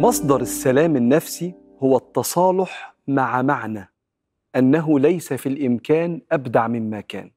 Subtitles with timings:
[0.00, 3.92] مصدر السلام النفسي هو التصالح مع معنى
[4.56, 7.30] أنه ليس في الإمكان أبدع مما كان.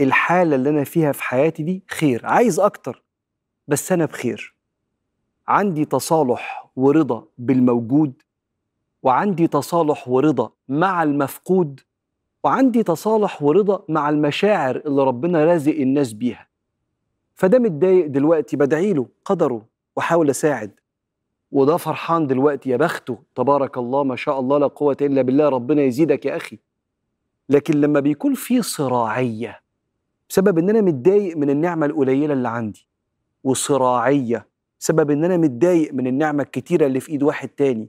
[0.00, 3.02] الحالة اللي أنا فيها في حياتي دي خير عايز أكتر
[3.68, 4.54] بس أنا بخير.
[5.48, 8.22] عندي تصالح ورضا بالموجود
[9.02, 11.80] وعندي تصالح ورضا مع المفقود
[12.44, 16.48] وعندي تصالح ورضا مع المشاعر اللي ربنا رازق الناس بيها.
[17.34, 20.80] فده متضايق دلوقتي بدعي له قدره وأحاول أساعد.
[21.52, 25.82] وده فرحان دلوقتي يا بخته تبارك الله ما شاء الله لا قوة إلا بالله ربنا
[25.82, 26.58] يزيدك يا أخي.
[27.48, 29.60] لكن لما بيكون في صراعية
[30.28, 32.88] بسبب إن أنا متضايق من النعمة القليلة اللي عندي
[33.44, 34.46] وصراعية
[34.78, 37.88] سبب إن أنا متضايق من النعمة الكتيرة اللي في إيد واحد تاني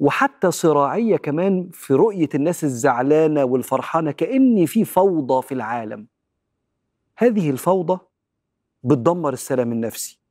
[0.00, 6.06] وحتى صراعية كمان في رؤية الناس الزعلانة والفرحانة كأن في فوضى في العالم.
[7.16, 7.98] هذه الفوضى
[8.82, 10.23] بتدمر السلام النفسي.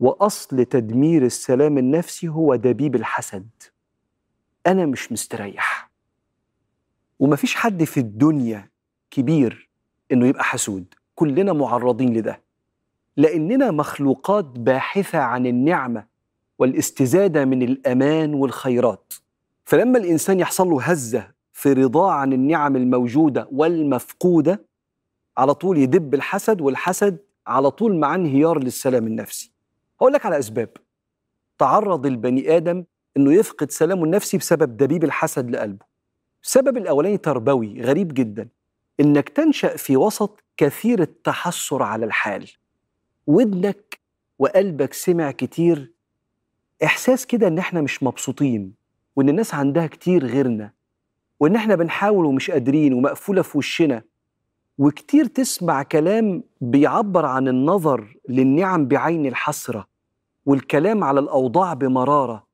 [0.00, 3.48] وأصل تدمير السلام النفسي هو دبيب الحسد.
[4.66, 5.90] أنا مش مستريح.
[7.18, 8.70] ومفيش حد في الدنيا
[9.10, 9.68] كبير
[10.12, 10.94] إنه يبقى حسود.
[11.14, 12.42] كلنا معرضين لده.
[13.16, 16.06] لأننا مخلوقات باحثة عن النعمة
[16.58, 19.12] والاستزادة من الأمان والخيرات.
[19.64, 24.66] فلما الإنسان يحصل له هزة في رضاه عن النعم الموجودة والمفقودة
[25.38, 29.55] على طول يدب الحسد والحسد على طول مع انهيار للسلام النفسي.
[30.00, 30.68] هقول لك على أسباب.
[31.58, 32.84] تعرض البني آدم
[33.16, 35.86] إنه يفقد سلامه النفسي بسبب دبيب الحسد لقلبه.
[36.42, 38.48] السبب الأولاني تربوي غريب جدا.
[39.00, 42.50] إنك تنشأ في وسط كثير التحسر على الحال.
[43.26, 44.00] ودنك
[44.38, 45.92] وقلبك سمع كتير
[46.84, 48.74] إحساس كده إن إحنا مش مبسوطين
[49.16, 50.72] وإن الناس عندها كتير غيرنا
[51.40, 54.02] وإن إحنا بنحاول ومش قادرين ومقفولة في وشنا.
[54.78, 59.86] وكتير تسمع كلام بيعبر عن النظر للنعم بعين الحسرة
[60.46, 62.46] والكلام على الأوضاع بمرارة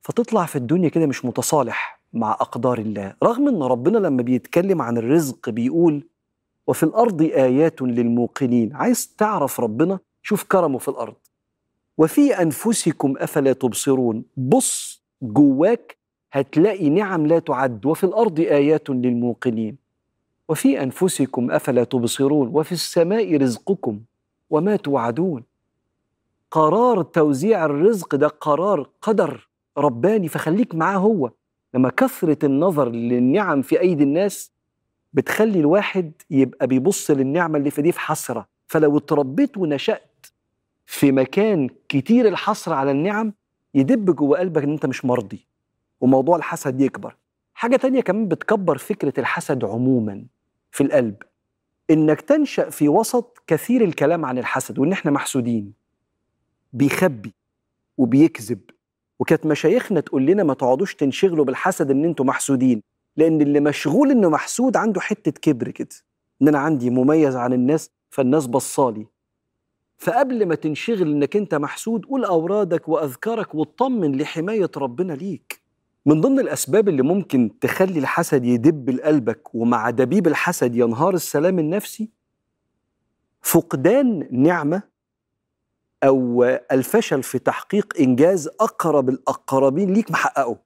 [0.00, 3.14] فتطلع في الدنيا كده مش متصالح مع أقدار الله.
[3.22, 6.06] رغم أن ربنا لما بيتكلم عن الرزق بيقول
[6.66, 8.76] وفي الأرض آيات للموقنين.
[8.76, 11.14] عايز تعرف ربنا؟ شوف كرمه في الأرض.
[11.98, 14.24] وفي أنفسكم أفلا تبصرون.
[14.36, 15.98] بص جواك
[16.32, 17.86] هتلاقي نعم لا تعد.
[17.86, 19.87] وفي الأرض آيات للموقنين.
[20.48, 24.00] وفي أنفسكم أفلا تبصرون وفي السماء رزقكم
[24.50, 25.42] وما توعدون.
[26.50, 29.48] قرار توزيع الرزق ده قرار قدر
[29.78, 31.30] رباني فخليك معاه هو.
[31.74, 34.52] لما كثرة النظر للنعم في أيدي الناس
[35.12, 38.48] بتخلي الواحد يبقى بيبص للنعمة اللي في دي في حسرة.
[38.66, 40.26] فلو اتربيت ونشأت
[40.86, 43.32] في مكان كتير الحسرة على النعم
[43.74, 45.46] يدب جوه قلبك إن أنت مش مرضي
[46.00, 47.16] وموضوع الحسد يكبر.
[47.54, 50.24] حاجة تانية كمان بتكبر فكرة الحسد عموما.
[50.78, 51.16] في القلب
[51.90, 55.72] إنك تنشأ في وسط كثير الكلام عن الحسد وإن إحنا محسودين.
[56.72, 57.34] بيخبي
[57.96, 58.60] وبيكذب.
[59.18, 62.82] وكانت مشايخنا تقول لنا ما تقعدوش تنشغلوا بالحسد إن إنتوا محسودين
[63.16, 65.88] لأن اللي مشغول إنه محسود عنده حتة كبر كده.
[66.42, 69.06] إن أنا عندي مميز عن الناس فالناس بصالي.
[69.98, 75.67] فقبل ما تنشغل إنك أنت محسود قول أورادك وأذكارك واطمن لحماية ربنا ليك.
[76.08, 82.10] من ضمن الأسباب اللي ممكن تخلي الحسد يدب لقلبك ومع دبيب الحسد ينهار السلام النفسي؟
[83.42, 84.82] فقدان نعمة
[86.04, 90.58] أو الفشل في تحقيق إنجاز أقرب الأقربين ليك محققه.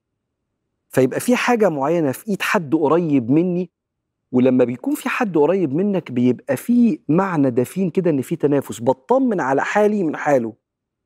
[0.90, 3.70] فيبقى في حاجة معينة في إيد حد قريب مني
[4.32, 8.80] ولما بيكون في حد قريب منك بيبقى في معنى دفين كده إن في تنافس.
[8.80, 10.54] بطمن على حالي من حاله.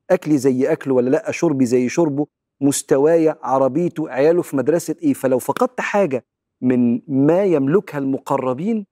[0.09, 2.27] أكلي زي أكله ولا لأ؟ شربي زي شربه.
[2.61, 6.25] مستوايا عربيته عياله في مدرسة إيه؟ فلو فقدت حاجة
[6.61, 8.85] من ما يملكها المقربين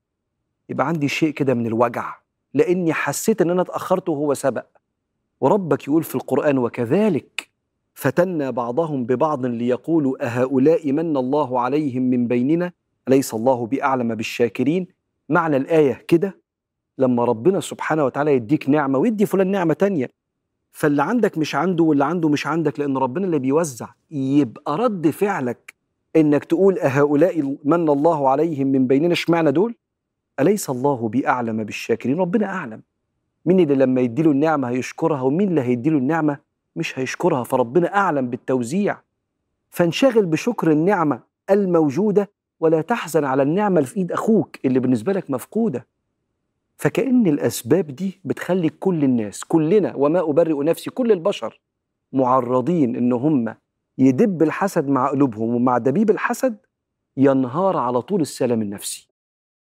[0.70, 2.16] يبقى عندي شيء كده من الوجع
[2.54, 4.66] لأني حسيت إن أنا اتأخرت وهو سبق.
[5.42, 7.50] وربك يقول في القرآن وكذلك
[7.94, 12.72] فتنا بعضهم ببعض ليقولوا أهؤلاء من الله عليهم من بيننا؟
[13.08, 14.88] أليس الله بأعلم بالشاكرين؟
[15.30, 16.40] معنى الآية كده
[16.98, 20.10] لما ربنا سبحانه وتعالى يديك نعمة ويدي فلان نعمة تانية.
[20.76, 25.74] فاللي عندك مش عنده واللي عنده مش عندك لأن ربنا اللي بيوزع يبقى رد فعلك
[26.16, 29.76] إنك تقول أهؤلاء من الله عليهم من بيننا اشمعنى دول؟
[30.40, 32.82] أليس الله بأعلم بالشاكرين؟ ربنا أعلم.
[33.46, 36.38] مين اللي لما يديله النعمة هيشكرها ومين اللي هيديله النعمة؟
[36.76, 38.98] مش هيشكرها فربنا أعلم بالتوزيع.
[39.70, 41.20] فانشغل بشكر النعمة
[41.50, 42.30] الموجودة
[42.60, 45.88] ولا تحزن على النعمة اللي في إيد أخوك اللي بالنسبة لك مفقودة.
[46.78, 51.62] فكأن الأسباب دي بتخلي كل الناس كلنا وما أبرئ نفسي كل البشر
[52.14, 53.56] معرضين إن هم
[53.98, 56.58] يدب الحسد مع قلوبهم ومع دبيب الحسد
[57.18, 59.08] ينهار على طول السلام النفسي.